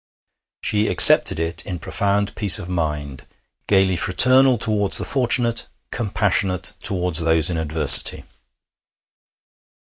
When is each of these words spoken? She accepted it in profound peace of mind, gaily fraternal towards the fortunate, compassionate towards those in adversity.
She 0.63 0.87
accepted 0.87 1.39
it 1.39 1.63
in 1.63 1.77
profound 1.77 2.33
peace 2.35 2.57
of 2.57 2.67
mind, 2.67 3.23
gaily 3.67 3.95
fraternal 3.95 4.57
towards 4.57 4.97
the 4.97 5.05
fortunate, 5.05 5.67
compassionate 5.91 6.73
towards 6.81 7.19
those 7.19 7.51
in 7.51 7.57
adversity. 7.59 8.23